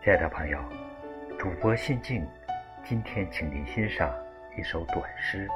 [0.00, 0.58] 亲爱的朋友，
[1.36, 2.24] 主播心静，
[2.84, 4.14] 今天请您欣赏
[4.56, 5.48] 一首短诗《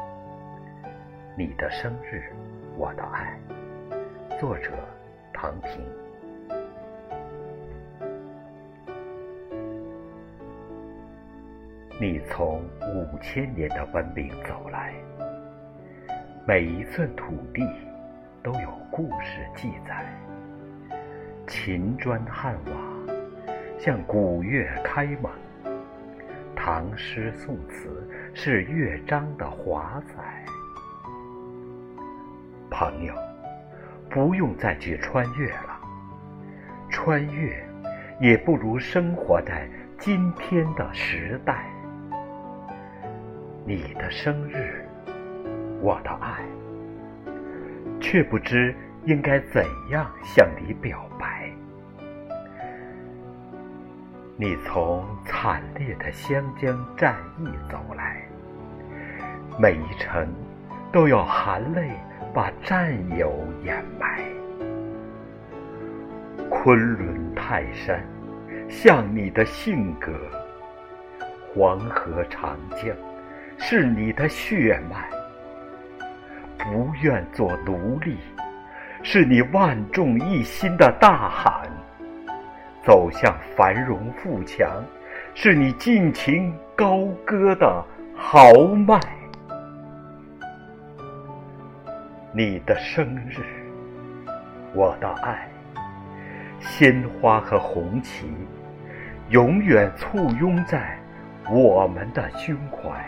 [1.36, 2.24] 你的生日，
[2.76, 3.38] 我的爱》，
[4.40, 4.72] 作者
[5.32, 5.80] 唐平。
[12.00, 12.64] 你从
[12.96, 14.92] 五千年的文明走来，
[16.44, 17.64] 每一寸土地
[18.42, 20.04] 都有故事记载，
[21.46, 22.91] 秦砖汉瓦。
[23.84, 25.28] 向古乐开蒙，
[26.54, 30.44] 唐诗宋词是乐章的华彩。
[32.70, 33.12] 朋友，
[34.08, 35.80] 不用再去穿越了，
[36.90, 37.52] 穿越
[38.20, 41.66] 也不如生活在今天的时代。
[43.66, 44.86] 你的生日，
[45.80, 46.44] 我的爱，
[48.00, 48.72] 却不知
[49.06, 51.31] 应该怎样向你表白。
[54.36, 58.22] 你从惨烈的湘江战役走来，
[59.58, 60.26] 每一程
[60.90, 61.90] 都要含泪
[62.32, 64.24] 把战友掩埋。
[66.48, 68.02] 昆仑泰山
[68.68, 70.12] 像你的性格，
[71.54, 72.96] 黄河长江
[73.58, 75.08] 是你的血脉。
[76.58, 78.16] 不愿做奴隶，
[79.02, 81.68] 是你万众一心的大喊。
[82.82, 84.82] 走向繁荣富强，
[85.34, 87.84] 是你尽情高歌的
[88.16, 88.98] 豪迈。
[92.32, 93.40] 你的生日，
[94.74, 95.48] 我的爱，
[96.60, 98.26] 鲜花和红旗，
[99.28, 100.98] 永远簇拥在
[101.50, 103.04] 我们的胸怀。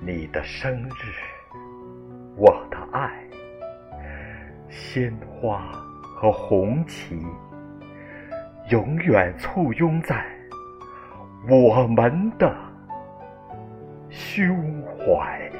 [0.00, 1.12] 你的生日，
[2.36, 3.10] 我的爱，
[4.68, 5.62] 鲜花。
[6.22, 7.20] 和红旗
[8.70, 10.24] 永远簇拥在
[11.50, 12.54] 我们的
[14.08, 15.50] 胸怀。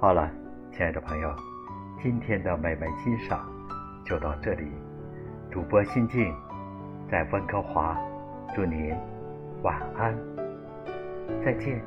[0.00, 0.28] 好了，
[0.72, 1.32] 亲爱的朋友，
[2.02, 3.48] 今天的美美欣赏
[4.04, 4.66] 就到这里。
[5.48, 6.34] 主播心静
[7.08, 7.96] 在温哥华，
[8.52, 8.92] 祝您
[9.62, 10.12] 晚安，
[11.44, 11.80] 再见。